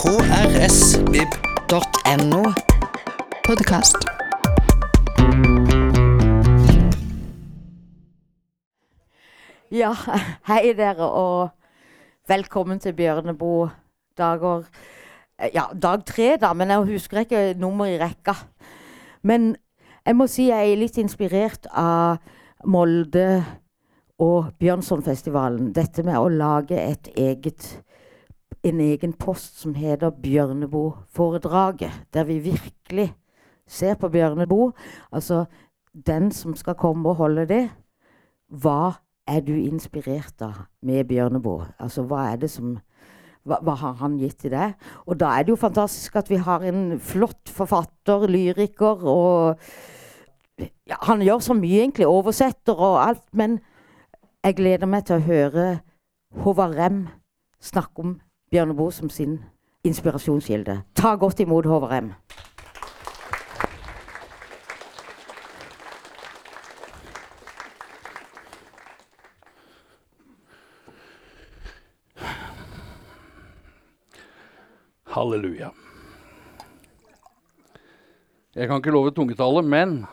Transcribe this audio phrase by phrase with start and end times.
[0.00, 1.32] krsvib.no.
[3.44, 3.96] Podkast.
[9.70, 9.92] Ja,
[10.48, 11.50] hei dere, og
[12.32, 13.68] velkommen til Bjørneboe
[14.16, 14.64] dager
[15.36, 18.32] eh, Ja, dag tre, da, men jeg husker ikke nummer i rekka.
[19.20, 19.56] Men
[20.06, 22.16] jeg må si jeg er litt inspirert av
[22.64, 23.44] Molde
[24.16, 25.76] og Bjørnsonfestivalen.
[25.76, 27.84] Dette med å lage et eget,
[28.62, 31.92] en egen post som heter Bjørneboe-foredraget.
[32.14, 33.14] Der vi virkelig
[33.66, 34.72] ser på Bjørneboe.
[35.12, 35.44] Altså
[36.06, 37.64] den som skal komme og holde det.
[38.48, 38.92] Hva
[39.26, 41.66] er du inspirert av med Bjørneboe?
[41.78, 42.78] Altså, hva er det som
[43.46, 44.74] hva, hva, har han gitt til deg?
[45.06, 49.60] Og da er det jo fantastisk at vi har en flott forfatter, lyriker, og
[50.60, 52.06] ja, Han gjør så mye, egentlig.
[52.06, 53.24] Oversetter og alt.
[53.32, 53.60] Men
[54.44, 55.68] jeg gleder meg til å høre
[56.44, 57.06] Håvard Rem
[57.60, 58.18] snakke om
[58.50, 59.38] Bjørneboe som sin
[59.86, 60.80] inspirasjonskilde.
[60.94, 62.10] Ta godt imot Håvard
[75.06, 75.70] Halleluja.
[78.54, 80.06] Jeg kan ikke love tungetallet, men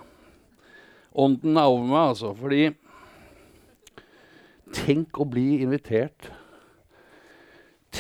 [1.13, 2.33] ånden er over meg, altså.
[2.38, 2.69] Fordi
[4.75, 6.29] Tenk å bli invitert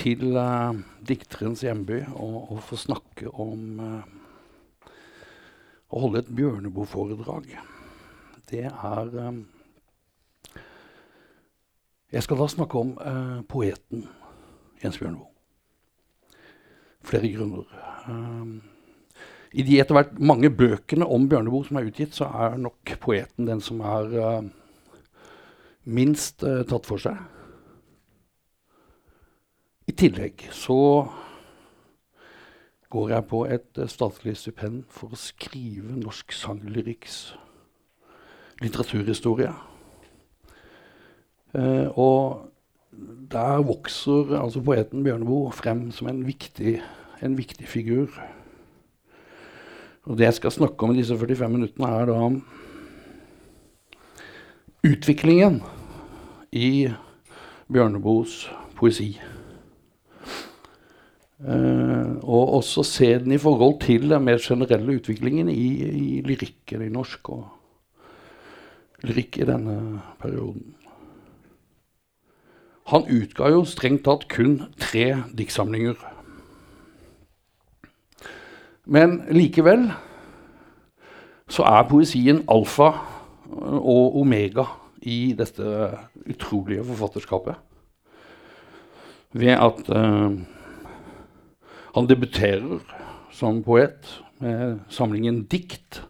[0.07, 0.77] til uh,
[1.07, 4.93] dikterens hjemby og, og, få snakke om uh,
[5.87, 7.45] Å holde et Bjørneboe-foredrag.
[8.49, 9.37] Det er um,
[12.11, 14.03] Jeg skal da snakke om uh, poeten
[14.83, 15.33] Jens Bjørneboe
[17.07, 17.63] flere grunner.
[18.11, 18.57] Um,
[19.55, 23.47] I de etter hvert mange bøkene om Bjørneboe som er utgitt, så er nok poeten
[23.47, 24.11] den som er
[25.87, 27.15] minst tatt for seg.
[29.87, 31.07] I tillegg så
[32.91, 37.17] går jeg på et uh, statlig stipend for å skrive norsk sanglyrikks
[38.63, 39.53] litteraturhistorie.
[41.93, 42.51] og
[43.31, 46.81] der vokser altså poeten Bjørneboe frem som en viktig,
[47.21, 48.07] en viktig, figur.
[50.03, 52.29] Og Det jeg skal snakke om i disse 45 minuttene, er da
[54.83, 55.61] utviklingen
[56.51, 56.89] i
[57.73, 59.19] Bjørneboes poesi.
[61.37, 66.81] Uh, og også se den i forhold til den mer generelle utviklingen i, i lyrikken
[66.81, 67.43] i norsk og
[69.05, 70.73] lyrikk i denne perioden.
[72.89, 75.05] Han utga jo strengt tatt kun tre
[75.37, 76.01] diktsamlinger.
[78.87, 79.91] Men likevel
[81.51, 82.93] så er poesien alfa
[83.51, 84.65] og omega
[85.05, 85.93] i dette
[86.25, 87.55] utrolige forfatterskapet.
[89.37, 90.31] Ved at uh,
[91.97, 92.79] han debuterer
[93.33, 94.05] som poet
[94.39, 96.03] med samlingen Dikt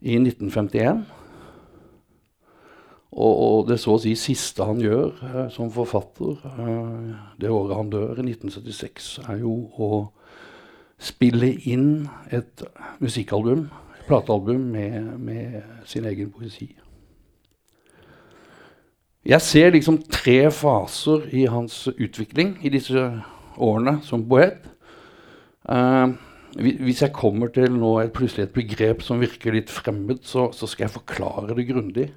[0.00, 1.04] i 1951.
[3.16, 7.78] Og, og, det så å si siste han gjør eh, som forfatter, eh, det året
[7.78, 9.90] han dør, i 1976, er jo å
[11.00, 12.64] spille inn et
[13.00, 16.68] musikkalbum, et platealbum, med, med, sin egen poesi.
[19.26, 23.08] Jeg ser liksom tre faser i hans utvikling i disse
[23.56, 24.60] årene som poet.
[25.66, 26.06] Eh,
[26.56, 30.68] hvis jeg kommer til nå et, plutselig et begrep som virker litt fremmed, så, så
[30.70, 32.10] skal jeg forklare det grundig.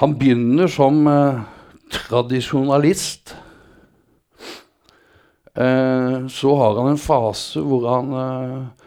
[0.00, 1.42] Han begynner som eh,
[1.92, 3.36] tradisjonalist.
[5.54, 8.86] Eh, så har han en fase hvor han eh,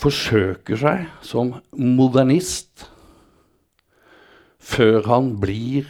[0.00, 2.88] forsøker seg som modernist.
[4.60, 5.88] Før han blir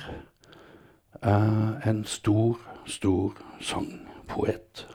[1.22, 2.58] eh, en stor,
[2.90, 4.86] stor sangpoet.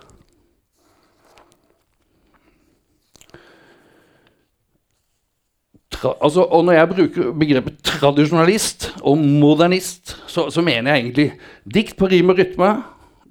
[6.04, 11.28] Altså, og når jeg bruker begrepet tradisjonalist og modernist, så, så, mener jeg egentlig
[11.74, 12.72] dikt på rim og rytme.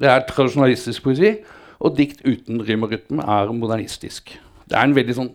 [0.01, 1.35] Det er tradisjonalistisk poesi.
[1.85, 4.37] Og dikt uten rim og rytme er modernistisk.
[4.65, 5.33] Det er en veldig sånn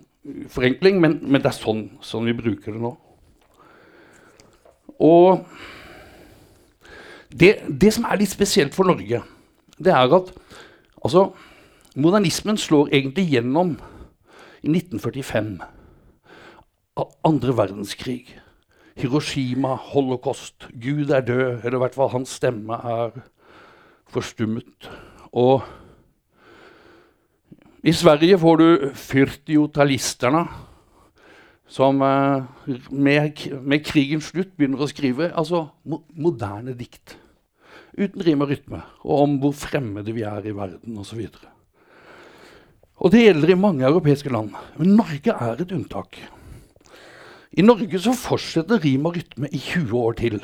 [0.52, 2.94] forenkling, men, men det er sånn, sånn, vi bruker det nå.
[5.00, 5.46] Og
[7.30, 9.22] det, det, som er litt spesielt for Norge,
[9.80, 10.32] det er at
[11.04, 11.30] altså,
[11.96, 13.78] modernismen slår egentlig gjennom
[14.64, 15.60] i 1945
[17.28, 18.36] andre verdenskrig.
[19.00, 23.14] Hiroshima, holocaust, Gud er død, eller i hvert fall hans stemme er
[24.12, 24.90] forstummet.
[25.32, 25.64] Og
[27.84, 30.44] i Sverige får du fyrtiotalisterna,
[31.70, 32.44] som eh,
[32.92, 37.16] med, med, krigens slutt begynner å skrive altså mo moderne dikt.
[37.94, 41.22] Uten rim og rytme, og om hvor fremmede vi er i verden osv.
[43.00, 44.52] Og det gjelder i mange europeiske land.
[44.80, 46.20] Men Norge er et unntak.
[47.58, 50.38] I Norge så fortsetter rim og rytme i 20 år til.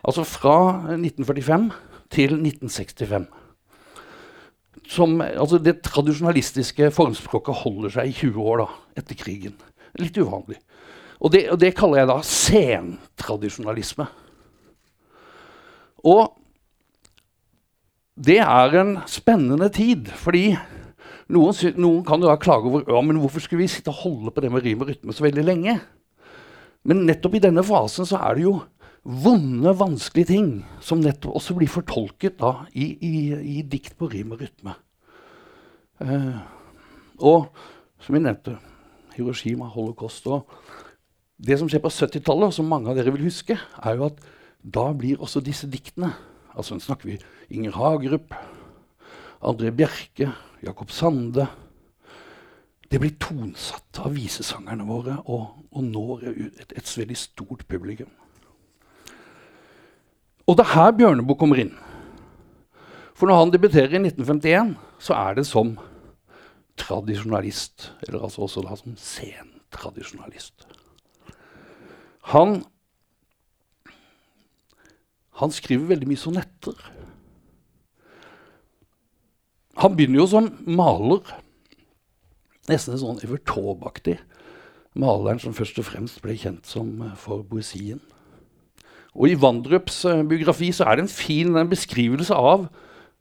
[0.00, 0.56] Altså fra
[0.96, 1.68] 1945
[2.10, 3.28] til 1965.
[4.90, 8.66] Som, altså det tradisjonalistiske formspråket holder seg i 20 år da,
[8.98, 9.54] etter krigen.
[10.00, 10.58] Litt uvanlig.
[11.20, 14.08] Og det, og det kaller jeg da sentradisjonalisme.
[16.08, 16.32] Og
[18.20, 20.54] det er en spennende tid, fordi
[21.30, 24.32] noen, noen kan jo da klage over ja, men hvorfor skulle vi sitte og holde
[24.34, 25.76] på det med rim og rytme så veldig lenge.
[26.88, 28.54] Men nettopp i denne fasen så er det jo
[29.04, 30.48] vonde, vanskelige ting
[30.84, 33.14] som nettopp også blir fortolket da, i, i,
[33.56, 34.74] i, dikt på rim og rytme.
[36.00, 36.40] Eh,
[37.20, 37.50] og
[38.00, 38.56] som vi nevnte,
[39.16, 40.46] Hiroshima, holocaust og
[41.40, 44.18] Det som skjer på 70-tallet, som mange av dere vil huske, er jo at
[44.60, 46.10] da blir også disse diktene
[46.52, 47.14] Altså snakker vi
[47.54, 48.34] Inger Hagerup,
[49.40, 51.46] André Bjerke, Jakob Sande
[52.90, 58.10] Det blir tonsatt av visesangerne våre og, og når et, et, veldig stort publikum.
[60.50, 61.70] Og det er her Bjørneboe kommer inn.
[63.14, 65.76] For når han debuterer i 1951, så er det som
[66.80, 67.92] tradisjonalist.
[68.08, 70.66] Eller altså også da som sentradisjonalist.
[72.32, 72.64] Han,
[75.38, 76.82] han skriver veldig mye sonetter.
[79.78, 81.22] Han begynner jo som maler.
[82.70, 84.20] Nesten sånn Evert Taube-aktig.
[84.98, 88.00] Maleren som først og fremst ble kjent som eh, for poesien.
[89.14, 92.68] Og I Vandrups uh, biografi så er det en fin en beskrivelse av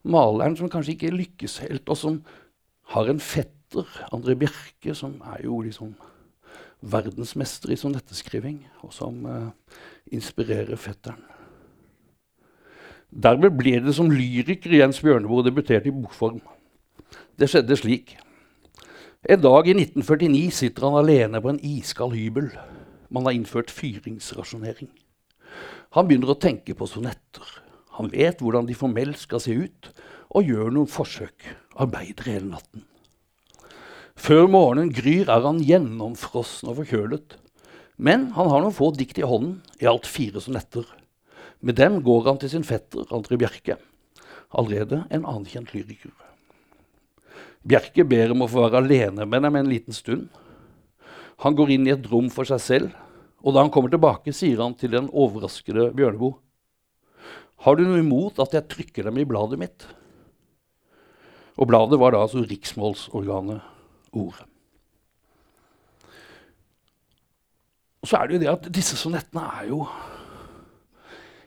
[0.06, 2.20] maleren som kanskje ikke lykkes helt, og som
[2.94, 5.96] har en fetter, André Bjerke, som er jo liksom
[6.94, 9.50] verdensmester i sonetteskriving, og som uh,
[10.14, 11.26] inspirerer fetteren.
[13.10, 16.42] Dermed ble det som lyriker Jens Bjørneboe debuterte i bokform.
[17.40, 18.14] Det skjedde slik.
[19.28, 22.46] En dag i 1949 sitter han alene på en iskald hybel.
[23.12, 24.88] Man har innført fyringsrasjonering.
[25.92, 27.44] Han begynner å tenke på sonetter.
[27.98, 29.90] Han vet hvordan de formelt skal se ut,
[30.32, 31.50] og gjør noen forsøk.
[31.76, 32.86] Arbeider hele natten.
[34.16, 37.36] Før morgenen gryr er han gjennomfrossen og forkjølet.
[38.00, 40.88] Men han har noen få dikt i hånden, i alt fire sonetter.
[41.60, 43.82] Med dem går han til sin fetter André Bjerke,
[44.56, 46.16] allerede en anerkjent lyriker.
[47.68, 50.30] Bjerke ber om å få være alene med dem en liten stund.
[51.44, 52.98] Han går inn i et rom for seg selv
[53.40, 56.36] og da han kommer tilbake, sier han til den overraskede Bjørneboe
[57.64, 59.88] Har du noe imot at jeg trykker dem i bladet mitt?
[61.60, 63.76] Og bladet var da altså riksmålsorganet
[64.10, 64.46] Ordet.
[68.00, 69.84] Og så er det jo det at disse sonettene er jo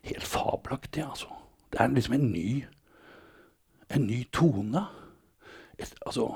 [0.04, 1.26] helt fabelaktige, altså.
[1.72, 2.60] Det er liksom en ny,
[3.96, 4.84] en ny tone.
[6.06, 6.30] Altså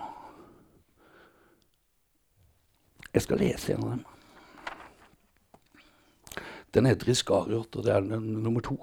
[3.14, 4.04] Jeg skal lese en av dem.
[6.74, 8.76] Den heter 'Iskariot', og det er den nummer to.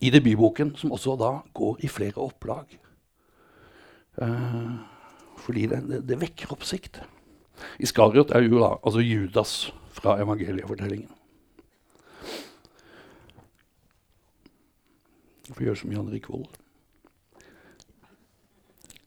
[0.00, 2.78] I debutboken, som også da går i flere opplag.
[4.22, 4.70] Eh,
[5.36, 7.02] fordi det, det, det, vekker oppsikt.
[7.78, 11.10] Iskariot er jo da, altså Judas fra evangeliefortellingen.
[15.50, 16.59] Får gjøre som Jan Rik Vold.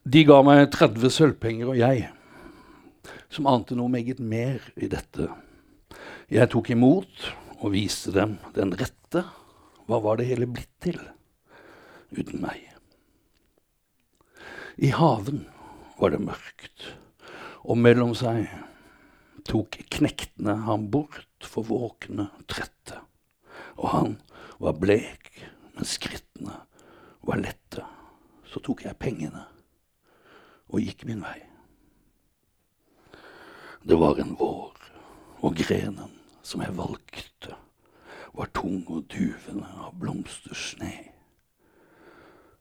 [0.03, 2.09] De ga meg 30 sølvpenger, og jeg,
[3.31, 5.29] som ante noe meget mer i dette.
[6.27, 7.29] Jeg tok imot
[7.61, 9.21] og viste dem den rette.
[9.87, 10.99] Hva var det hele blitt til
[12.11, 12.59] uten meg?
[14.75, 15.45] I haven
[16.01, 16.89] var det mørkt,
[17.63, 18.51] og mellom seg
[19.47, 22.99] tok knektene ham bort for våkne trette.
[23.79, 24.13] Og han
[24.59, 25.31] var blek,
[25.77, 26.59] men skrittene
[27.23, 27.87] var lette.
[28.51, 29.47] Så tok jeg pengene
[30.73, 31.37] og gikk min vei.
[33.83, 34.73] Det var en vår,
[35.43, 36.11] og grenen
[36.43, 37.55] som jeg valgte,
[38.33, 40.93] var tung og duvende av blomstersne.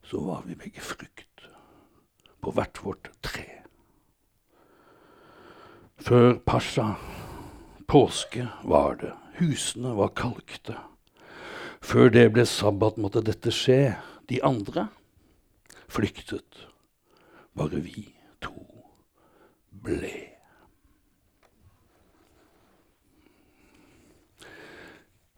[0.03, 1.47] Så var vi begge frukt
[2.43, 3.47] på hvert vårt tre.
[6.03, 6.89] Før pasja,
[7.87, 10.75] påske, var det, husene var kalkte.
[11.83, 13.95] Før det ble sabbat, måtte dette skje.
[14.27, 14.89] De andre
[15.91, 16.67] flyktet.
[17.57, 18.07] Bare vi
[18.41, 18.53] to
[19.83, 20.13] ble.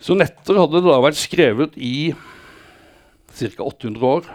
[0.05, 2.13] Sonetter hadde da vært skrevet i
[3.35, 3.63] ca.
[3.65, 4.27] 800 år,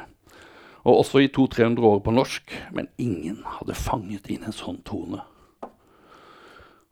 [0.80, 5.22] og også i 200-300 år på norsk, men ingen hadde fanget inn en sånn tone.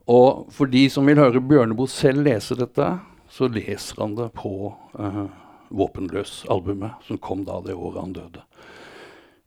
[0.09, 2.87] Og for de som vil høre Bjørneboe selv lese dette,
[3.29, 5.25] så leser han det på uh,
[5.69, 8.45] Våpenløs-albumet, som kom da det året han døde.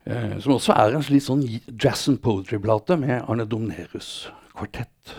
[0.05, 1.43] Eh, som også er en slik sånn
[1.77, 5.17] jazz and poetry-plate med Arne Domnerus kvartett.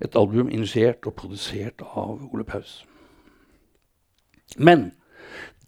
[0.00, 2.84] Et album initiert og produsert av Ole Paus.
[4.56, 4.92] Men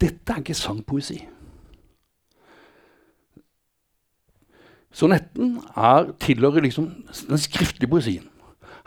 [0.01, 1.19] dette er ikke sangpoesi.
[4.91, 6.89] Sonetten er, tilhører liksom
[7.29, 8.27] den skriftlige poesien.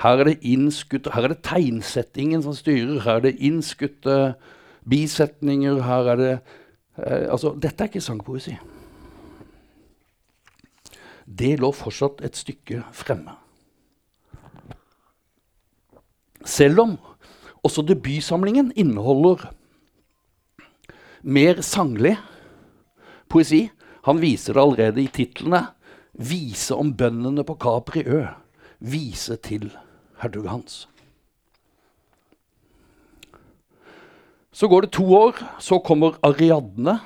[0.02, 2.98] Her er det innskutt, her er det tegnsettingen som styrer.
[3.06, 4.34] Her er det innskutte
[4.90, 5.78] bisetninger.
[5.86, 6.32] Her er det
[6.98, 8.58] eh, Altså, dette er ikke sangpoesi.
[11.24, 13.36] Det lå fortsatt et stykke fremme.
[16.44, 16.96] Selv om
[17.64, 19.48] også debutsamlingen inneholder
[21.24, 22.18] mer sanglig
[23.32, 23.70] poesi.
[24.04, 25.66] Han viser det allerede i titlene.
[26.14, 28.28] 'Vise om bøndene på Capri Ø'.
[28.78, 29.72] Vise til
[30.20, 30.88] hertug Hans.
[34.52, 37.00] Så går det to år, så kommer Ariadne.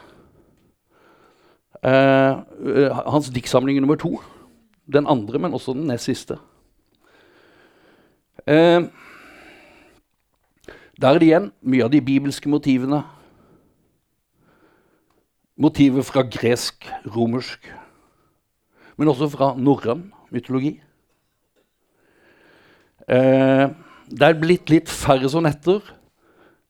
[1.85, 4.21] Eh, eh, hans diktsamling nummer to.
[4.93, 6.39] Den andre, men også den nest siste.
[8.47, 8.83] Eh,
[11.01, 13.03] der er det igjen mye av de bibelske motivene.
[15.59, 17.69] Motiver fra gresk, romersk,
[18.97, 20.81] men også fra norrøn mytologi.
[23.09, 23.69] Eh,
[24.11, 25.81] det er blitt litt færre sonetter.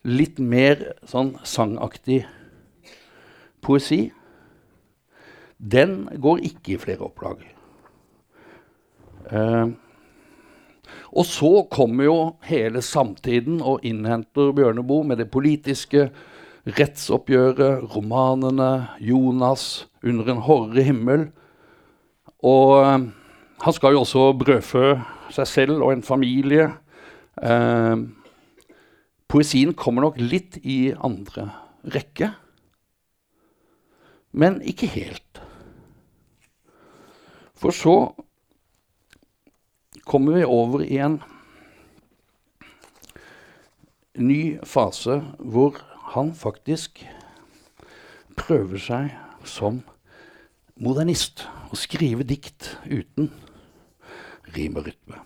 [0.04, 2.22] Litt mer sånn sangaktig
[3.64, 4.08] poesi.
[5.58, 7.42] Den går ikke i flere opplag.
[9.30, 9.66] Eh,
[11.12, 16.08] og så kommer jo hele samtiden og innhenter Bjørneboe med det politiske,
[16.78, 21.24] rettsoppgjøret, romanene, Jonas, Under en horre himmel.
[22.46, 23.08] Og eh,
[23.64, 24.92] han skal jo også brødfø
[25.34, 26.68] seg selv og en familie.
[27.42, 27.96] Eh,
[29.28, 31.48] poesien kommer nok litt i andre
[31.88, 32.30] rekke,
[34.38, 35.47] men ikke helt.
[37.58, 37.96] For så
[40.06, 41.18] kommer vi over i en
[44.18, 45.78] ny fase hvor
[46.14, 47.02] han faktisk
[48.38, 49.14] prøver seg
[49.46, 49.82] som
[50.78, 51.46] modernist.
[51.68, 53.32] Å skrive dikt uten
[54.54, 55.18] rim og rytme.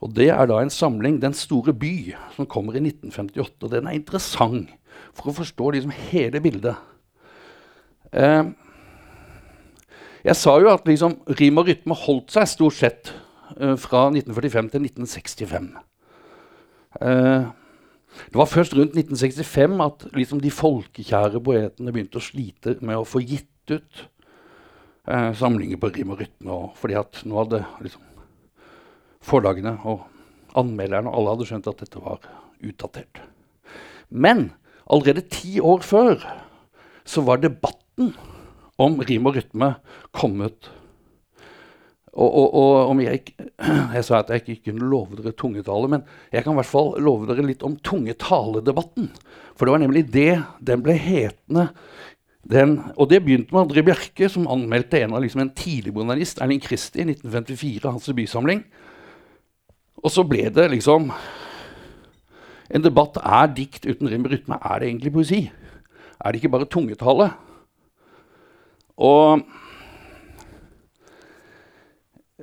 [0.00, 3.62] Og Det er da en samling, 'Den store by', som kommer i 1958.
[3.62, 4.70] og Den er interessant
[5.12, 6.76] for å forstå liksom hele bildet.
[8.12, 8.44] Eh,
[10.26, 13.12] jeg sa jo at liksom, rim og rytme holdt seg stort sett
[13.60, 15.70] uh, fra 1945 til 1965.
[16.96, 17.52] Uh,
[18.16, 23.06] det var først rundt 1965 at liksom, de folkekjære poetene begynte å slite med å
[23.06, 24.02] få gitt ut
[25.06, 26.50] uh, samlinger på rim og rytme.
[26.52, 28.02] Og, fordi at nå hadde liksom,
[29.26, 30.06] forlagene og
[30.56, 32.24] anmelderne alle hadde skjønt at dette var
[32.64, 33.20] utdatert.
[34.08, 34.48] Men
[34.86, 36.22] allerede ti år før
[37.06, 38.14] så var debatten
[38.82, 39.70] om rim og rytme
[40.16, 40.70] kommet.
[42.16, 43.34] Og, og, og om jeg,
[43.96, 46.94] jeg sa at jeg ikke kunne love dere tungetale, men jeg kan i hvert fall
[47.02, 49.10] love dere litt om tungetaledebatten.
[49.56, 50.32] For det var nemlig det
[50.64, 51.70] den ble hetende
[52.46, 56.38] den, og det begynte med André Bjerke, som anmeldte en av liksom en tidlig bonalist,
[56.38, 58.62] Erling Kristi, i 1954, hans debutsamling.
[60.04, 61.10] Og så ble det liksom
[62.66, 65.40] en debatt er dikt uten rim og rytme er det egentlig poesi.
[66.18, 67.28] Er det ikke bare tungetale?
[68.96, 69.42] Og,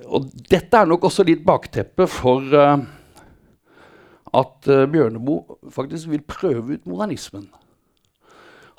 [0.06, 2.78] og dette er nok også litt bakteppet for uh,
[4.34, 7.50] at uh, Bjørneboe faktisk vil prøve ut modernismen.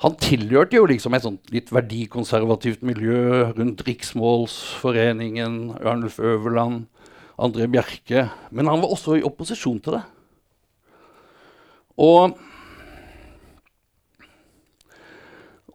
[0.03, 6.83] Han tilhørte jo liksom et sånt litt verdikonservativt miljø rundt Riksmålsforeningen, Ørnulf Øverland,
[7.39, 8.27] André Bjerke.
[8.51, 10.03] Men han var også i opposisjon til det.
[11.95, 12.35] Og,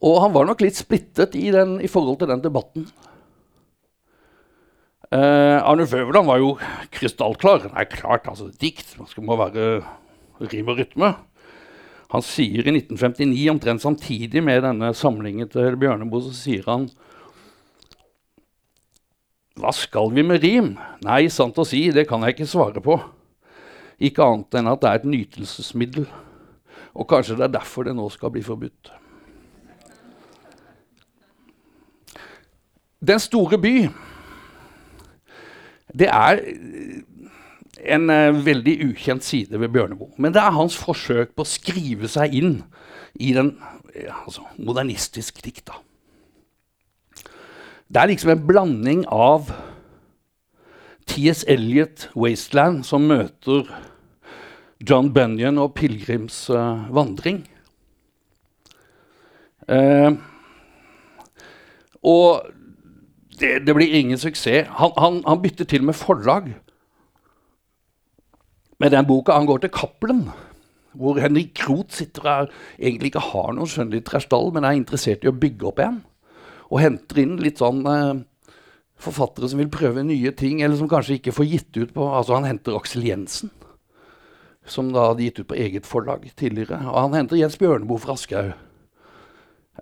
[0.01, 2.87] og han var nok litt splittet i, den, i forhold til den debatten.
[5.11, 6.55] Eh, Arnulf Øverland var jo
[6.95, 7.67] krystallklar.
[7.75, 9.83] Nei, klart, altså, dikt man skal må være
[10.53, 11.13] rim og rytme.
[12.11, 16.89] Han sier i 1959, omtrent samtidig med denne samlingen til Bjørneboe, så sier han
[19.61, 20.73] Hva skal vi med rim?
[21.05, 22.97] Nei, sant å si, det kan jeg ikke svare på.
[24.01, 26.09] Ikke annet enn at det er et nytelsesmiddel.
[26.97, 28.95] Og kanskje det er derfor det nå skal bli forbudt.
[33.01, 33.89] Den store by,
[35.97, 36.41] det er
[37.81, 40.13] en uh, veldig ukjent side ved Bjørneboe.
[40.19, 42.59] Men det er hans forsøk på å skrive seg inn
[43.17, 45.73] i den uh, altså, modernistisk dikt.
[47.91, 49.49] Det er liksom en blanding av
[51.11, 51.43] T.S.
[51.49, 53.65] Eliot, 'Wasteland', som møter
[54.85, 57.47] John Bunyan og 'Pilegrims uh, vandring'.
[62.03, 62.60] Og
[63.41, 64.69] det, det blir ingen suksess.
[64.79, 66.53] Han, han, han bytter til med forlag
[68.81, 69.37] med den boka.
[69.37, 70.25] Han går til Cappelen,
[70.93, 75.31] hvor Henrik Kroth sitter og egentlig ikke har noen skjønnlitterær stall, men er interessert i
[75.31, 76.01] å bygge opp en.
[76.71, 78.23] Og henter inn litt sånn eh,
[79.01, 82.37] forfattere som vil prøve nye ting, eller som kanskje ikke får gitt ut på Altså,
[82.39, 83.53] han henter Aksel Jensen,
[84.65, 86.81] som da hadde gitt ut på eget forlag tidligere.
[86.89, 88.53] Og han henter Jens Bjørneboe fra Aschehoug,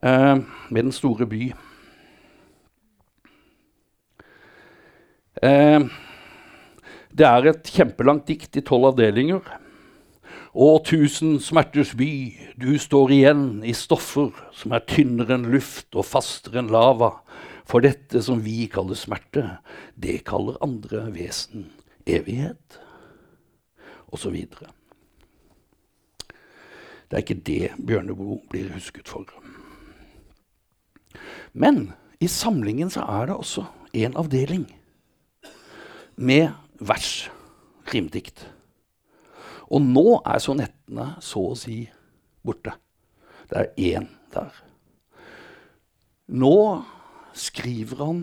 [0.03, 0.37] eh,
[0.71, 1.68] med 'Den store by'.
[5.43, 9.43] Det er et kjempelangt dikt i tolv avdelinger.
[10.59, 12.11] Å, tusen smerters by,
[12.59, 17.19] du står igjen i stoffer som er tynnere enn luft og fastere enn lava.
[17.69, 19.45] For dette som vi kaller smerte,
[19.95, 21.69] det kaller andre vesen
[22.09, 22.81] evighet.
[24.09, 24.73] Og så videre.
[27.09, 29.29] Det er ikke det Bjørneboe blir husket for.
[31.53, 34.67] Men i samlingen så er det også en avdeling
[36.19, 37.31] med vers,
[37.93, 38.43] rimdikt.
[39.69, 41.83] Og nå er sonettene så å si
[42.45, 42.75] borte.
[43.49, 44.53] Det er én der.
[46.29, 46.57] Nå
[47.39, 48.23] skriver han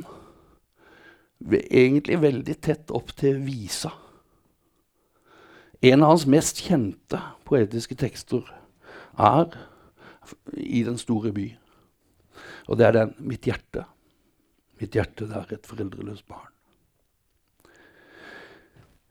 [1.52, 3.92] egentlig veldig tett opp til visa.
[5.86, 8.46] En av hans mest kjente poetiske tekster
[9.22, 9.52] er
[10.58, 11.52] i Den store by.
[12.68, 13.86] Og det er den 'Mitt hjerte'.
[14.82, 16.55] Mitt hjerte, det er et foreldreløst barn.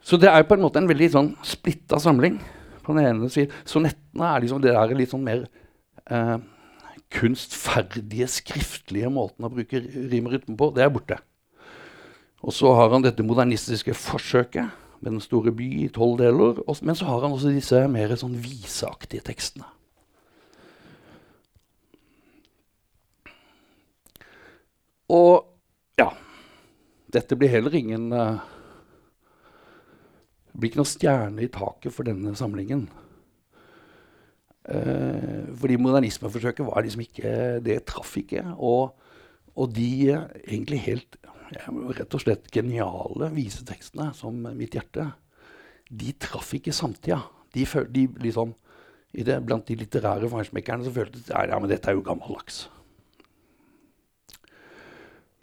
[0.04, 2.36] Så det er på en måte en veldig sånn splitta samling.
[2.84, 5.46] På den ene siden, Sonettene er liksom det der litt sånn mer
[6.12, 6.36] eh,
[7.14, 10.68] kunstferdige, skriftlige måten å bruke rim og rytme på.
[10.76, 11.20] Det er borte.
[12.44, 16.60] Og så har han dette modernistiske forsøket med Den store by i tolv deler.
[16.82, 19.66] Men så har han også disse mer sånn viseaktige tekstene.
[25.12, 25.44] Og
[26.00, 26.08] ja
[27.12, 28.40] Dette blir heller ingen uh,
[30.54, 32.86] Det blir ikke noe stjerne i taket for denne samlingen.
[34.64, 38.44] Eh, fordi modernismeforsøket var liksom ikke Det traff ikke.
[38.54, 38.94] Og,
[39.58, 41.18] og de egentlig helt
[41.98, 45.12] rett og slett geniale visetekstene, som 'Mitt hjerte',
[45.90, 47.20] de traff ikke samtida.
[47.54, 48.54] De, de liksom,
[49.12, 52.70] det, blant de litterære feinschmeckerne så følte de ja, men dette er jo gammeldags.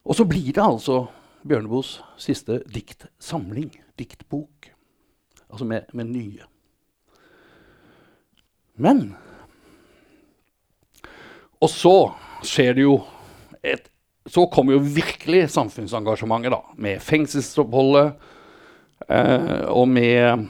[0.04, 1.08] Og så blir det altså
[1.47, 4.70] Bjørneboes siste diktsamling, diktbok.
[5.52, 6.48] Altså med, med nye.
[8.82, 9.16] Men
[11.62, 11.96] Og så
[12.48, 12.96] skjer det jo
[13.62, 13.90] et
[14.30, 16.62] Så kommer jo virkelig samfunnsengasjementet, da.
[16.78, 18.14] Med fengselsoppholdet
[19.10, 20.48] eh, og med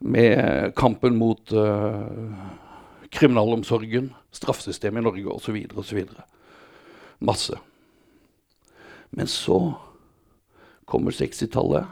[0.00, 2.08] med kampen mot uh,
[3.12, 5.58] kriminalomsorgen, straffesystemet i Norge osv.
[5.76, 6.04] osv.
[7.18, 7.58] Masse.
[9.10, 9.74] Men så
[10.88, 11.84] kommer 60-tallet,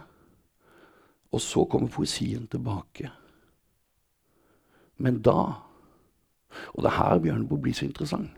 [1.32, 3.10] og så kommer poesien tilbake.
[4.98, 5.64] Men da
[6.74, 8.30] Og det er her Bjørneboe blir så interessant.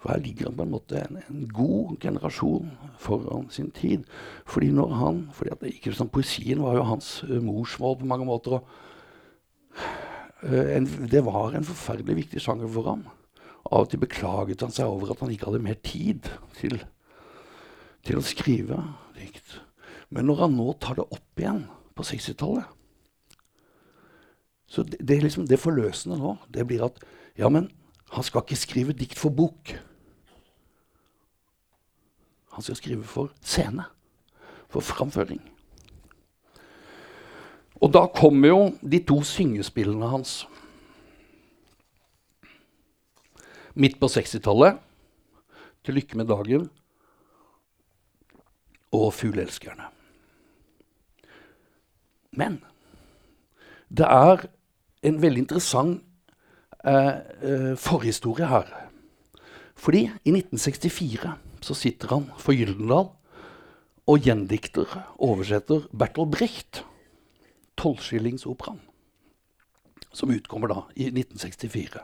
[0.00, 4.04] For her ligger han på en måte en, en god generasjon foran sin tid.
[4.46, 8.28] Fordi når han, fordi at ikke sånn, Poesien var jo hans uh, morsmål på mange
[8.28, 8.56] måter.
[8.56, 8.68] og
[10.46, 13.04] uh, en, Det var en forferdelig viktig sjanger for ham.
[13.66, 16.80] Av og til beklaget han seg over at han ikke hadde mer tid til,
[18.06, 18.80] til å skrive
[19.18, 19.58] dikt.
[20.10, 22.66] Men når han nå tar det opp igjen på 60-tallet
[24.70, 26.98] Så det, det, liksom, det forløsende nå, det blir at
[27.38, 27.70] ja, men
[28.10, 29.72] han skal ikke skrive dikt for bok.
[32.54, 33.86] Han skal skrive for scene.
[34.70, 35.40] For framføring.
[37.80, 40.44] Og da kommer jo de to syngespillene hans.
[43.74, 44.78] Midt på 60-tallet,
[45.84, 46.68] 'Til lykke med dagen'
[48.92, 49.99] og 'Fugleelskerne'.
[52.36, 52.60] Men
[53.90, 54.46] det er
[55.02, 56.02] en veldig interessant
[56.84, 58.68] eh, eh, forhistorie her.
[59.80, 61.32] Fordi i 1964
[61.64, 63.10] så sitter han for Gyldendal
[64.10, 64.86] og gjendikter,
[65.18, 66.84] oversetter Bertolt Brecht,
[67.80, 68.80] tolvskillingsoperaen,
[70.12, 72.02] som utkommer da i 1964.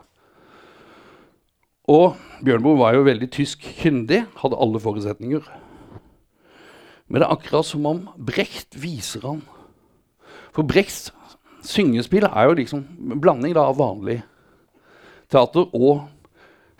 [1.87, 5.45] Og Bjørnboe var jo veldig tysk kyndig, hadde alle forutsetninger.
[7.07, 9.45] Men det er akkurat som om Brecht viser han
[10.57, 11.11] For Brechts
[11.61, 12.81] syngespill er jo liksom
[13.13, 14.23] en blanding da, av vanlig
[15.29, 16.07] teater og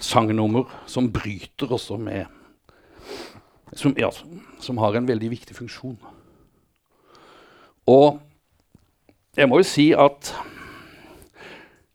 [0.02, 2.26] sangnummer som bryter også med
[3.78, 4.10] som, ja,
[4.64, 5.98] som, har en veldig viktig funksjon.
[7.92, 8.18] Og
[9.38, 10.32] jeg må jo si at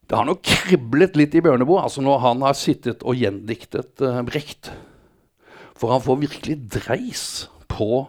[0.06, 4.20] Det har nok kriblet litt i Bjørneboe altså når han har sittet og gjendiktet uh,
[4.22, 4.68] Brecht.
[5.72, 7.24] For han får virkelig dreis
[7.72, 8.04] på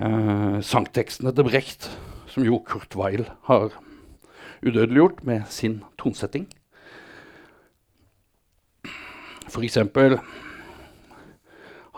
[0.00, 1.90] uh, sangtekstene til Brecht,
[2.30, 3.74] som jo Kurt Weil har
[4.62, 6.46] udødeliggjort med sin tonsetting.
[9.50, 10.20] For eksempel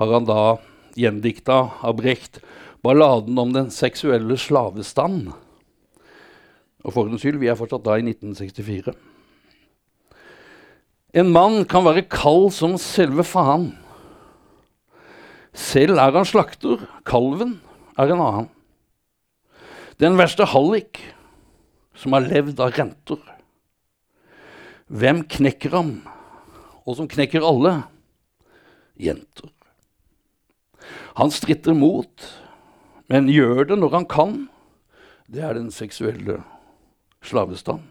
[0.01, 0.57] har han da
[0.97, 2.41] gjendikta av Brecht
[2.83, 5.31] balladen om den seksuelle slavestand.
[6.83, 8.95] Og for ordens skyld, vi er fortsatt da i 1964.
[11.13, 13.75] En mann kan være kald som selve faen.
[15.53, 17.59] Selv er han slakter, kalven
[18.01, 18.51] er en annen.
[20.01, 21.01] Den verste hallik
[21.95, 23.21] som har levd av renter.
[24.93, 25.93] Hvem knekker ham,
[26.85, 27.83] og som knekker alle?
[29.01, 29.51] Jenter.
[31.21, 32.25] Han stritter mot,
[33.13, 34.37] men gjør det når han kan.
[35.29, 36.41] Det er den seksuelle
[37.25, 37.85] slavestand.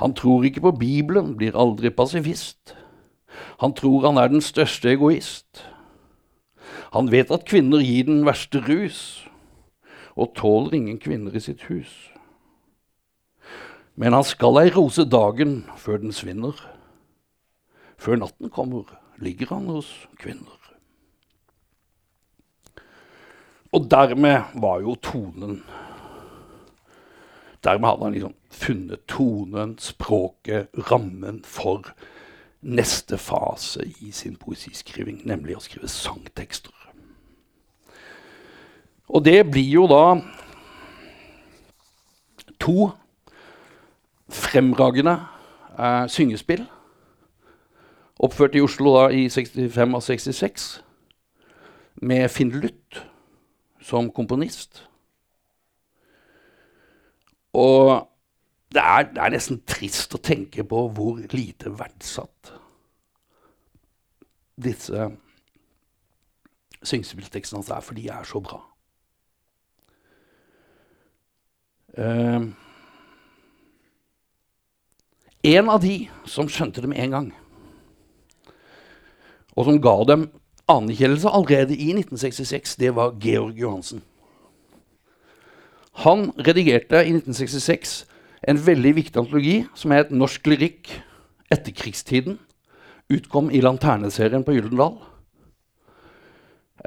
[0.00, 2.74] Han tror ikke på Bibelen, blir aldri pasifist.
[3.62, 5.64] Han tror han er den største egoist.
[6.94, 9.24] Han vet at kvinner gir den verste rus,
[10.14, 11.92] og tåler ingen kvinner i sitt hus.
[13.94, 16.58] Men han skal ei rose dagen før den svinner.
[17.98, 18.88] Før natten kommer,
[19.22, 20.58] ligger han hos kvinner.
[23.74, 25.62] Og dermed var jo tonen
[27.64, 31.94] Dermed hadde han liksom funnet tonen, språket, rammen for
[32.60, 36.83] neste fase i sin poesiskriving, nemlig å skrive sangtekster.
[39.08, 40.04] Og det blir jo da
[42.60, 42.90] to
[44.28, 45.18] fremragende
[45.78, 46.64] eh, syngespill.
[48.18, 50.84] Oppført i Oslo da i 65 og 66
[52.02, 53.04] med Finn Luth
[53.84, 54.88] som komponist.
[57.52, 58.08] Og
[58.72, 62.54] det er, det er, nesten trist å tenke på hvor lite verdsatt
[64.64, 65.10] disse
[66.84, 68.60] syngespilltekstene hans er, for de er så bra.
[71.83, 71.83] Uh,
[75.44, 77.28] en av de som skjønte det med en gang,
[79.54, 80.26] og som ga dem
[80.68, 84.02] anerkjennelse allerede i 1966, det var Georg Johansen.
[86.02, 88.06] Han redigerte i 1966
[88.48, 90.90] en veldig viktig antologi som het Norsk lyrikk
[91.54, 92.38] etterkrigstiden.
[93.12, 94.96] Utkom i Lanterneserien på Gyldendal.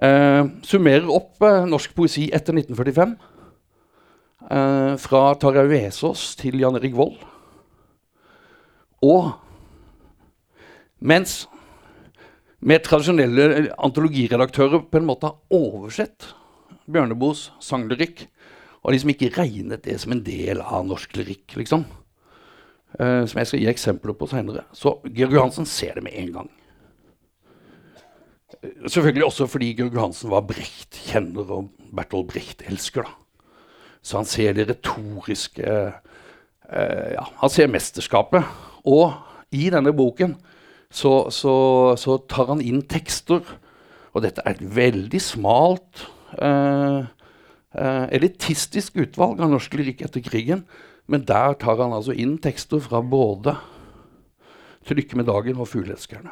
[0.02, 3.16] Eh, summerer opp eh, norsk poesi etter 1945.
[4.48, 7.18] Eh, fra Tarjei Vesaas til Jan Erik Vold.
[9.04, 9.34] Og
[11.04, 11.42] mens
[12.64, 16.32] med tradisjonelle antologiredaktører på en måte har oversett
[16.88, 18.24] Bjørneboes sanglyrikk
[18.86, 21.84] og liksom ikke regnet det som en del av norsk lyrikk, liksom.
[22.98, 24.64] Uh, som jeg skal gi eksempler på seinere.
[24.72, 26.50] Så Georg Johansen ser det med en gang.
[28.88, 33.12] Selvfølgelig også fordi Georg Johansen var Brecht-kjenner og Bertolt Brecht-elsker.
[34.02, 38.46] Så han ser det retoriske eh, ja, Han ser mesterskapet.
[38.88, 39.12] Og
[39.52, 40.36] i denne boken
[40.90, 41.56] så, så,
[42.00, 43.44] så tar han inn tekster.
[44.16, 46.08] Og dette er et veldig smalt
[46.40, 47.06] eh,
[47.78, 50.66] eh, elitistisk utvalg av norsk lyrikk etter krigen.
[51.08, 53.56] Men der tar han altså inn tekster fra både
[54.88, 56.32] 'Til lykke med dagen' og 'Fuglelskerne'.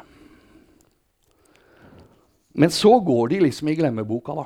[2.56, 4.44] Men så går de liksom i glemmeboka, da.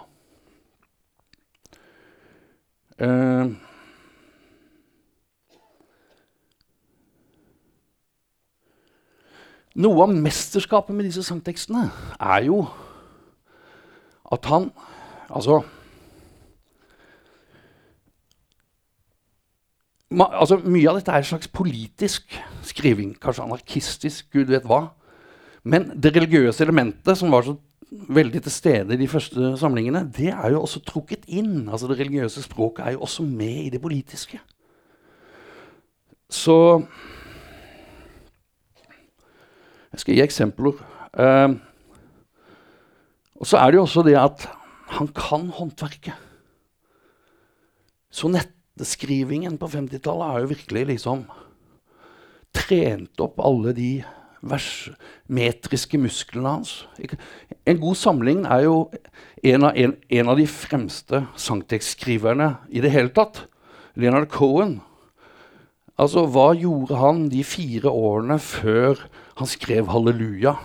[3.00, 3.50] Eh,
[9.80, 11.86] Noe av mesterskapet med disse sangtekstene
[12.18, 12.64] er jo
[14.34, 14.70] at han
[15.30, 15.60] Altså
[20.10, 22.34] ma, altså, Mye av dette er en slags politisk
[22.66, 24.88] skriving, kanskje anarkistisk, gud vet hva.
[25.62, 27.54] Men det religiøse elementet, som var så
[27.90, 31.68] veldig til stede i de første samlingene, det er jo også trukket inn.
[31.68, 34.40] Altså Det religiøse språket er jo også med i det politiske.
[36.31, 36.85] Så
[39.90, 40.79] Jeg skal gi eksempler.
[41.18, 41.59] Uh,
[43.42, 44.46] og så er det jo også det at
[44.94, 46.14] han kan håndverket.
[48.11, 51.24] Så netteskrivingen på 50-tallet har jo virkelig liksom
[52.55, 53.90] trent opp alle de
[54.40, 56.74] versmetriske musklene hans.
[57.70, 58.76] En god samling er jo
[59.46, 63.44] en av, en, en av de fremste sangtekstskriverne i det hele tatt.
[63.94, 64.80] Leonard Cohen.
[66.00, 69.06] Altså, hva gjorde han de fire årene før
[69.38, 70.59] han skrev 'Halleluja'?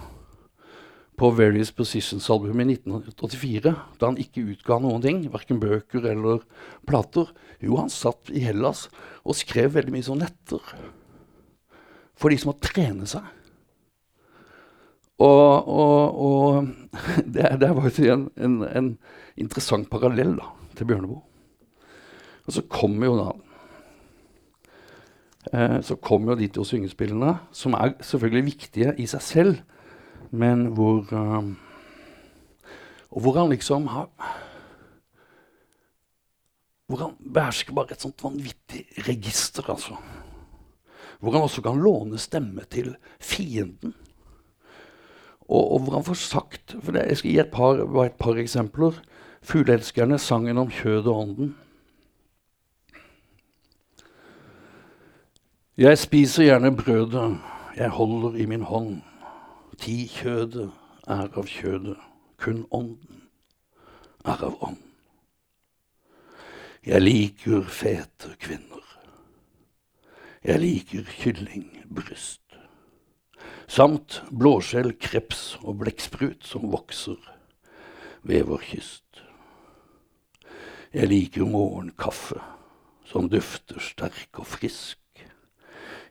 [1.15, 6.41] på Various Positions-albumet i 1984, da han ikke utga noen ting, verken bøker eller
[6.87, 7.31] plater.
[7.63, 8.89] Jo, han satt i Hellas
[9.23, 10.75] og skrev veldig mye sonetter.
[12.15, 13.23] for de som må trene seg.
[15.23, 16.67] Og, og, og
[17.35, 18.91] det, det var jo en, en, en
[19.39, 21.21] interessant parallell da, til Bjørneboe.
[22.45, 23.29] Og så kommer jo da
[25.53, 29.61] eh, så kommer jo de to syngespillene, som er selvfølgelig viktige i seg selv,
[30.35, 31.53] men hvor eh,
[33.15, 34.09] Og hvor han liksom har
[36.87, 39.95] Hvor han behersker bare et sånt vanvittig register, altså.
[41.19, 43.95] Hvor han også kan låne stemme til fienden.
[45.47, 49.01] Og, og hvor han får sagt for Jeg skal gi et par, et par eksempler.
[49.45, 51.55] 'Fugleelskerne', sangen om kjødet og ånden.
[55.77, 57.37] Jeg spiser gjerne brødet
[57.75, 59.01] jeg holder i min hånd.
[59.77, 60.71] Ti kjødet
[61.07, 61.97] er av kjødet,
[62.37, 63.25] kun ånden
[64.25, 64.79] er av ånd.
[66.85, 68.83] Jeg liker fete kvinner.
[70.45, 72.44] Jeg liker kyllingbryst.
[73.67, 77.17] Samt blåskjell, kreps og blekksprut som vokser
[78.25, 79.01] ved vår kyst.
[80.95, 82.39] Jeg liker morgenkaffe
[83.09, 85.01] som dufter sterk og frisk.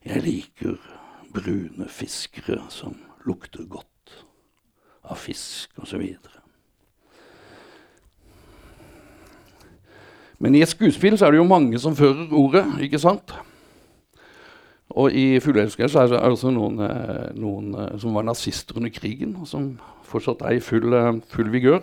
[0.04, 0.76] Jeg liker
[1.34, 4.18] brune fiskere som lukter godt
[5.04, 6.04] av fisk osv.
[10.42, 13.32] Men i et skuespill så er det jo mange som fører ordet, ikke sant?
[14.90, 19.36] Og i 'Fugleelsker' er det altså noen, eh, noen eh, som var nazister under krigen,
[19.40, 21.80] og som fortsatt er i full, eh, full vigør.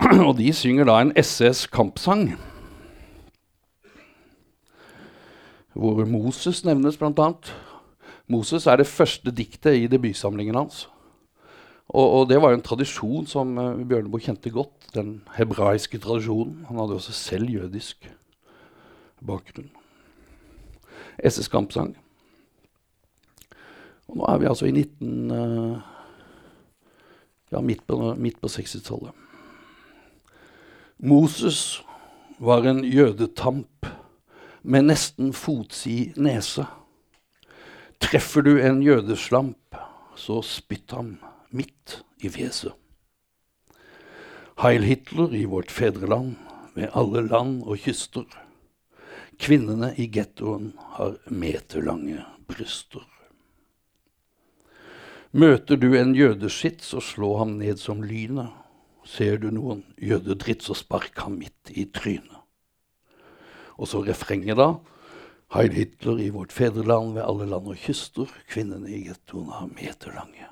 [0.28, 2.36] og de synger da en SS-kampsang.
[5.72, 7.32] Hvor Moses nevnes bl.a.
[8.28, 10.88] Moses er det første diktet i debutsamlingen hans.
[11.88, 14.88] Og, og, det var jo en tradisjon som uh, Bjørneboe kjente godt.
[14.94, 16.64] Den hebraiske tradisjonen.
[16.68, 18.08] Han hadde også selv jødisk
[19.26, 19.70] bakgrunn.
[21.24, 21.96] SS Kampsang.
[24.08, 25.30] Og nå er vi altså i 19...
[25.30, 25.78] Uh,
[27.52, 27.96] ja, midt på,
[28.40, 29.12] på 60-tallet.
[30.98, 31.82] Moses
[32.38, 33.86] var en jødetamp
[34.62, 36.66] med nesten fotsid nese.
[38.02, 39.78] Treffer du en jødeslamp,
[40.16, 41.16] så spytt ham
[41.54, 42.74] midt i fjeset.
[44.60, 46.34] Heil Hitler i vårt fedreland,
[46.74, 48.24] ved alle land og kyster.
[49.38, 53.04] Kvinnene i gettoen har meterlange bryster.
[55.36, 58.48] Møter du en jødeskitt, så slå ham ned som lynet.
[59.06, 62.42] Ser du noen jødedritt, så spark ham midt i trynet.
[63.76, 64.78] Og så refrenget, da.
[65.54, 68.32] Heil Hitler i vårt fedreland, ved alle land og kyster.
[68.50, 70.48] Kvinnene i gettoen har meterlange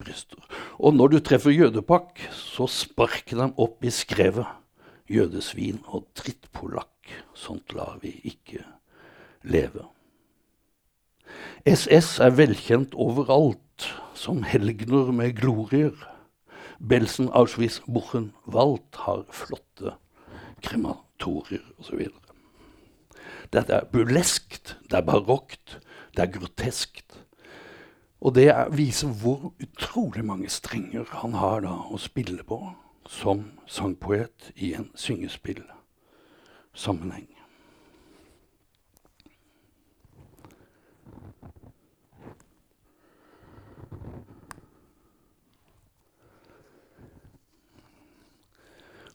[0.00, 0.42] bryster.
[0.80, 4.48] Og når du treffer jødepakk, så spark dem opp i skrevet.
[5.10, 6.99] Jødesvin og drittpolakk,
[7.34, 8.64] sånt lar vi ikke
[9.42, 9.86] leve.
[11.66, 13.86] SS er velkjent overalt
[14.18, 15.96] som helgener med glorier.
[16.80, 19.94] Belsen, Auschwitz, Buchenwald har flotte
[20.64, 22.08] krematorier osv.
[23.52, 25.80] Dette er burleskt, det er barokt,
[26.16, 27.18] det er groteskt.
[28.20, 32.60] Og det er, viser hvor utrolig mange strenger han har da å spille på
[33.08, 34.90] som sangpoet i en
[36.74, 37.28] syngespillsammenheng.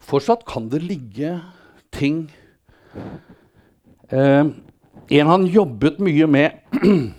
[0.06, 1.42] Fortsatt kan det ligge
[1.92, 2.32] ting
[4.12, 4.46] eh,
[5.10, 6.52] En han jobbet mye med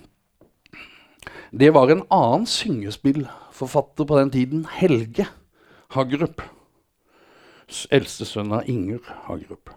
[1.60, 5.26] det var en annen syngespillforfatter på den tiden, Helge
[5.94, 6.42] Hagerup.
[7.90, 9.70] Eldste sønn av Inger Hagerup.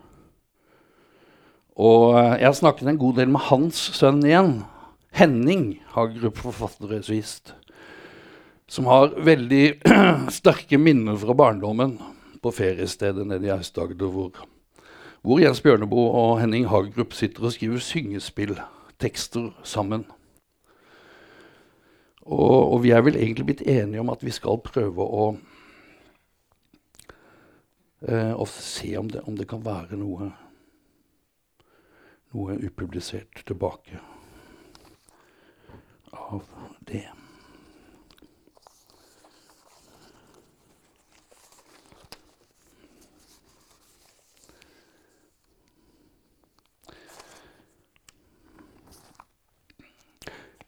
[1.78, 4.62] Og eh, jeg har snakket en god del med hans sønn igjen.
[5.16, 7.56] Henning Hagerup, forfatterresist.
[8.70, 9.80] Som har veldig
[10.40, 11.98] sterke minner fra barndommen
[12.44, 14.46] på feriestedet nede i Aust-Agder, hvor,
[15.26, 20.06] hvor Jens Bjørneboe og Henning Hagerup sitter og skriver syngespilltekster sammen.
[22.30, 25.32] Og, og, vi er vel egentlig blitt enige om at vi skal prøve å,
[28.06, 30.30] eh, å se om det, om det, kan være noe,
[32.34, 34.00] noe upublisert tilbake
[36.12, 36.44] av
[36.80, 37.08] det.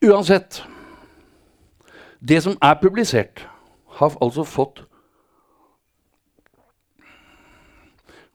[0.01, 0.63] Uansett
[2.19, 3.47] det som er publisert,
[3.85, 4.83] har altså fått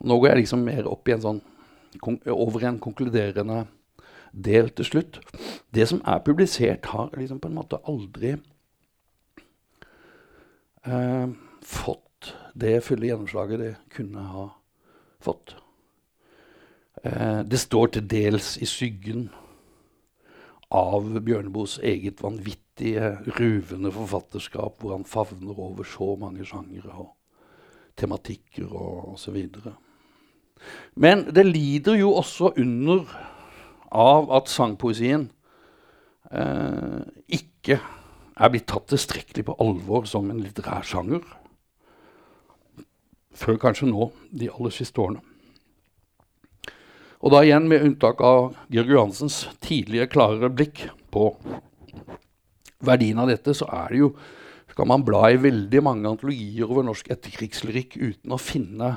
[0.06, 1.38] Nå går jeg liksom mer opp i en sånn,
[2.02, 3.64] over en konkluderende
[4.32, 5.20] del til slutt.
[5.74, 8.36] Det som er publisert, har liksom på en måte aldri
[10.84, 11.28] eh,
[11.62, 14.46] fått det fulle gjennomslaget det kunne ha
[15.22, 15.56] fått.
[17.02, 19.28] Eh, det står til dels i skyggen
[20.74, 27.12] av Bjørneboes eget vanvittige, ruvende forfatterskap, hvor han favner over så mange sjangere og
[27.96, 29.38] tematikker og osv.
[30.96, 33.04] Men det lider jo også under
[33.92, 35.28] av at sangpoesien
[36.30, 37.02] eh,
[37.38, 37.78] ikke
[38.36, 41.22] er blitt tatt tilstrekkelig på alvor som en litterær sjanger.
[43.36, 45.22] Før kanskje nå, de aller siste årene.
[47.24, 51.30] Og da igjen med unntak av Georg Johansens tidlige, klarere blikk på
[52.84, 54.10] verdien av dette, så er det jo
[54.70, 58.90] skal man bla i veldig mange antologier over norsk etterkrigslyrikk uten å finne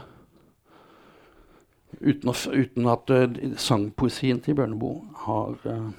[1.98, 3.26] Uten, å, uten at uh,
[3.60, 5.90] sangpoesien til Bjørneboe har uh,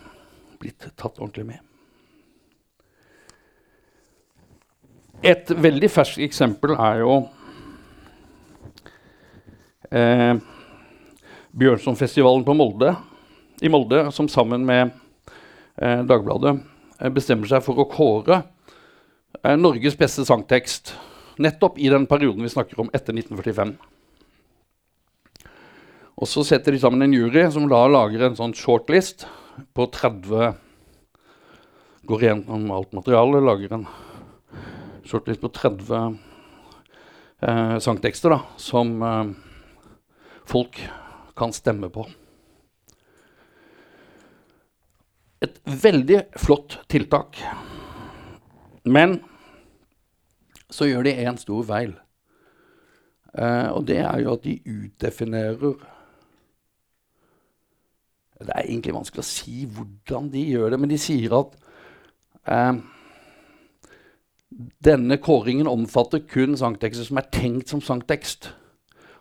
[0.61, 1.67] blitt tatt ordentlig med.
[5.21, 7.15] Et veldig ferskt eksempel er jo
[9.93, 10.39] eh,
[11.61, 12.95] Bjørnsonfestivalen på Molde,
[13.61, 14.95] i Molde, som sammen med
[15.77, 16.55] eh, Dagbladet
[17.01, 18.41] eh, bestemmer seg for å kåre
[19.43, 20.95] eh, Norges beste sangtekst
[21.37, 23.77] nettopp i den perioden vi snakker om etter 1945.
[26.21, 29.25] Og så setter de sammen en jury som da lager en sånn shortlist
[29.77, 30.59] på 30
[32.11, 33.85] Går igjennom alt materialet, lager en
[35.07, 36.17] shortlist på 30
[37.45, 39.31] eh, sangtekster da, som eh,
[40.49, 40.81] folk
[41.39, 42.07] kan stemme på.
[45.45, 47.39] Et veldig flott tiltak.
[48.89, 49.21] Men
[50.73, 51.95] så gjør de én stor feil.
[53.37, 55.79] Eh, og det er jo at de utdefinerer
[58.41, 61.57] Det er egentlig vanskelig å si hvordan de gjør det, men de sier at
[62.49, 62.81] eh,
[64.85, 68.51] denne kåringen omfatter kun sangtekster som er tenkt som sangtekst,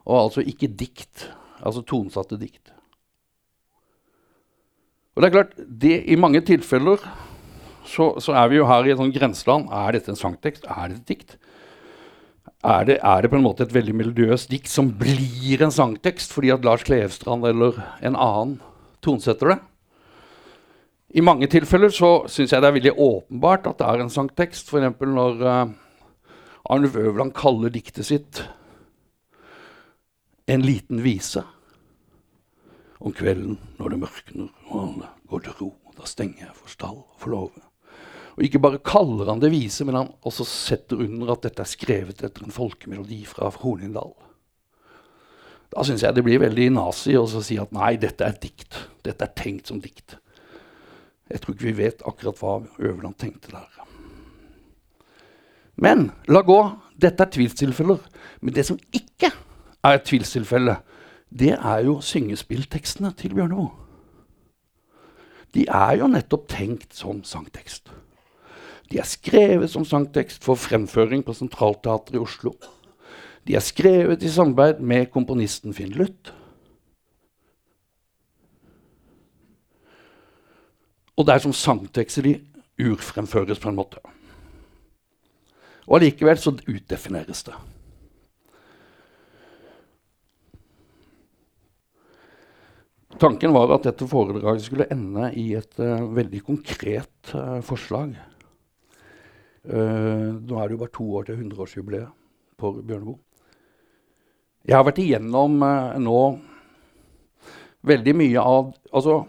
[0.08, 1.28] og altså ikke dikt
[1.66, 2.72] altså tonesatte dikt.
[5.16, 7.02] Og det er klart, det, I mange tilfeller
[7.84, 9.68] så, så, er vi jo her i et sånt grenseland.
[9.74, 10.68] Er dette en sangtekst?
[10.70, 11.38] Er det et dikt?
[12.64, 16.34] Er det, er det, på en måte et veldig melodiøst dikt som blir en sangtekst
[16.36, 18.58] fordi at Lars Klevestrand eller en annen
[19.04, 19.60] tonesetter det?
[21.10, 24.70] I mange tilfeller så syns jeg det er veldig åpenbart at det er en sangtekst.
[24.70, 25.00] F.eks.
[25.02, 25.72] når uh,
[26.70, 28.44] Arnulf Øverland kaller diktet sitt
[30.50, 31.42] en liten vise.
[33.00, 37.02] Om kvelden når det mørkner og alle går til ro, da stenger jeg for stall
[37.02, 37.66] og for låve.
[38.38, 41.70] Og ikke bare kaller han det vise, men han også setter under at dette er
[41.70, 44.14] skrevet etter en folkemelodi fra Hornindal.
[45.70, 48.78] Da syns jeg det blir veldig nazi å si at nei, dette er dikt.
[49.06, 50.18] Dette er tenkt som dikt.
[51.30, 53.68] Jeg tror ikke vi vet akkurat hva Øverland tenkte der.
[55.80, 56.58] Men la gå.
[57.00, 58.02] Dette er tvilstilfeller.
[58.42, 59.30] Men det som ikke
[59.86, 60.80] er et tvilstilfelle,
[61.30, 63.70] det er jo syngespilltekstene til Bjørneboe.
[65.54, 67.90] De er jo nettopp tenkt som sangtekst.
[68.90, 72.56] De er skrevet som sangtekst for fremføring på Sentralteatret i Oslo.
[73.48, 76.34] De er skrevet i samarbeid med komponisten Finn Luth.
[81.20, 82.38] Og det er som sangtekster de
[82.80, 84.00] urfremføres på en måte.
[85.90, 87.58] Og allikevel så utdefineres det.
[93.20, 98.14] Tanken var at dette foredraget skulle ende i et uh, veldig konkret uh, forslag.
[99.68, 102.14] Uh, nå er det jo bare to år til 100-årsjubileet
[102.62, 103.20] for Bjørneboe.
[104.68, 105.60] Jeg har vært igjennom
[106.04, 106.22] nå
[107.88, 109.22] veldig mye av Altså,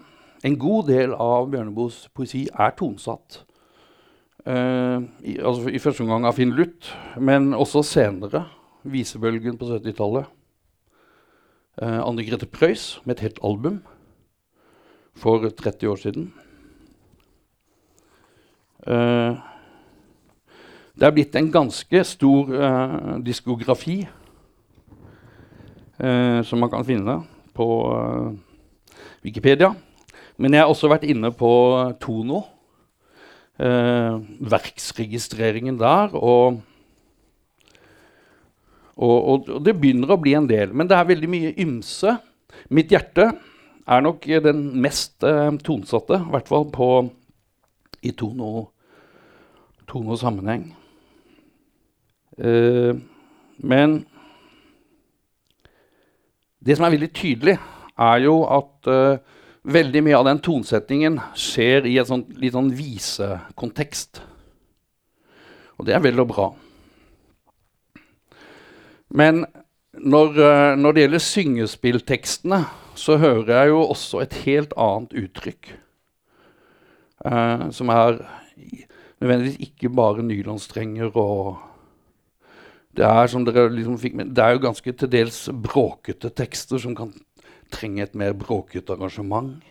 [0.42, 3.42] en god del av Bjørneboes poesi er tonesatt.
[4.48, 8.46] I, altså, I første omgang av Finn Luth, men også senere.
[8.88, 10.30] Visebølgen på 70-tallet.
[11.80, 13.80] Eh, Anne Grete Preus med et helt album
[15.16, 16.32] for 30 år siden.
[18.80, 19.36] Uh,
[20.96, 23.98] det er blitt en ganske stor uh, diskografi
[26.00, 27.18] som man kan finne
[27.52, 27.66] på
[29.20, 29.74] Wikipedia.
[30.40, 31.50] Men jeg har også vært inne på
[32.00, 32.38] Tono.
[33.60, 36.16] verksregistreringen der.
[36.16, 36.62] og
[39.00, 40.74] og, og, det begynner å bli en del.
[40.76, 42.18] Men det er veldig mye ymse.
[42.76, 43.30] Mitt hjerte
[43.90, 46.90] er nok den mest eh, tonesatte, i hvert fall på,
[48.04, 48.68] i tono,
[49.90, 50.68] tono-sammenheng.
[52.36, 52.92] Eh,
[53.72, 53.96] men
[56.60, 57.56] det som er veldig tydelig,
[58.00, 59.20] er jo at uh,
[59.64, 64.22] veldig mye av den tonsetningen skjer i et sånn, litt sånn visekontekst.
[65.80, 66.48] Og det er vel og bra.
[69.16, 69.44] Men
[69.96, 72.60] når, uh, når det gjelder syngespilltekstene,
[73.00, 75.72] så hører jeg jo også et helt annet uttrykk.
[77.24, 78.20] Uh, som er
[79.20, 81.58] nødvendigvis ikke bare nylonstrenger og
[82.96, 86.78] det er, som dere liksom fikk med, det er jo ganske til dels bråkete tekster
[86.82, 87.12] som kan
[87.70, 89.62] trenge et mer bråkete arrangement.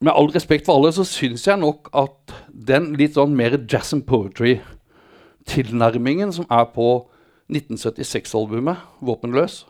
[0.00, 3.92] Med all respekt for alle så syns jeg nok at den litt sånn mer jazz
[3.96, 7.08] and poetry-tilnærmingen som er på
[7.52, 9.64] 1976-albumet 'Våpenløs',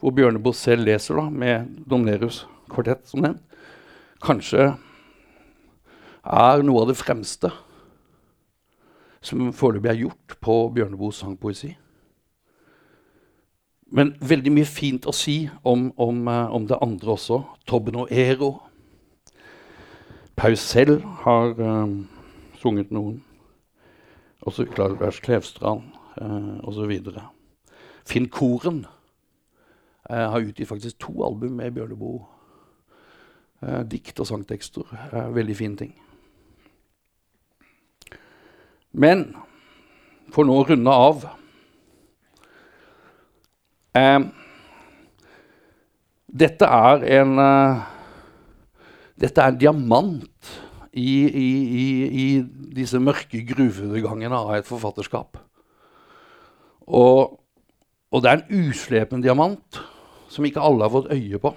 [0.00, 3.38] hvor Bjørne Bosell leser da, med Domnerus kvartett som den,
[4.22, 4.76] kanskje
[6.24, 7.50] er noe av det fremste
[9.22, 11.72] som foreløpig er gjort på Bjørneboes sangpoesi.
[13.92, 17.42] Men veldig mye fint å si om, om, uh, om det andre også.
[17.68, 18.54] Tobben og Ero.
[20.36, 21.92] Paus selv har uh,
[22.56, 23.20] sunget noen.
[24.42, 25.84] Også Klarbergs Klevstrand
[26.20, 26.96] uh, osv.
[28.08, 28.86] Finn Koren
[30.10, 32.24] uh, har utgitt faktisk to album med Bjørneboe.
[33.62, 34.88] Uh, dikt og sangtekster.
[35.36, 35.94] veldig fine ting.
[38.92, 39.30] Men
[40.32, 41.24] for nå å runde av
[43.96, 44.20] eh,
[46.32, 47.88] Dette er en eh,
[49.22, 50.52] Dette er en diamant
[50.92, 51.48] i, i,
[51.80, 51.86] i,
[52.22, 52.26] i
[52.76, 55.38] disse mørke gruvegangene av et forfatterskap.
[56.84, 57.38] Og,
[58.10, 59.78] og, det er en uslepen diamant
[60.32, 61.54] som ikke alle har fått øye på.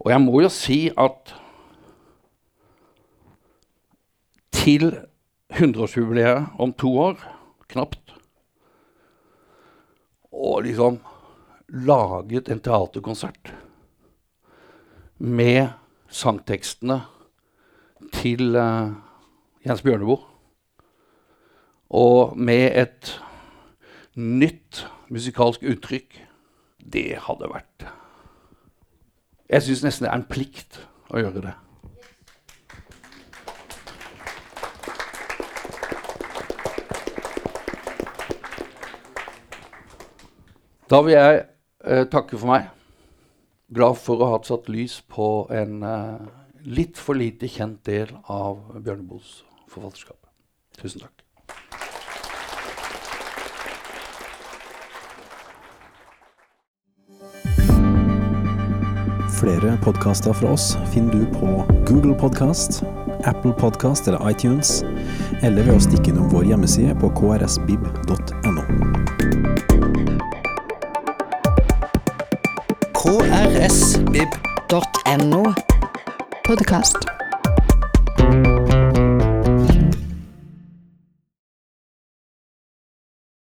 [0.00, 1.34] Og jeg må jo si at
[4.56, 4.88] til
[5.50, 7.18] 100-årsjubileet om to år,
[7.70, 8.14] knapt,
[10.30, 11.00] og liksom
[11.68, 13.52] laget en teaterkonsert
[15.18, 15.68] med
[16.10, 17.00] sangtekstene
[18.12, 18.90] til uh,
[19.66, 20.18] Jens Bjørneboe.
[21.90, 23.10] Og med et
[24.14, 26.26] nytt musikalsk uttrykk.
[26.80, 27.84] Det hadde vært
[29.50, 30.78] Jeg syns nesten det er en plikt
[31.10, 31.52] å gjøre det.
[40.90, 41.42] Da vil jeg
[41.86, 42.66] eh, takke for meg.
[43.70, 46.24] Glad for å ha satt lys på en eh,
[46.66, 50.18] litt for lite kjent del av Bjørneboes forfatterskap.
[50.80, 51.14] Tusen takk.
[59.40, 62.82] Flere podkaster fra oss finner du på Google Podkast,
[63.30, 64.82] Apple Podkast eller iTunes,
[65.40, 68.49] eller ved å stikke innom vår hjemmeside på krsbib.no.
[74.10, 75.54] krsbib.no.
[76.42, 77.19] Podkast.